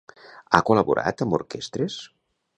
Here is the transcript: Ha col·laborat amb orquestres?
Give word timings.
Ha 0.51 0.61
col·laborat 0.69 1.23
amb 1.27 1.37
orquestres? 1.41 2.01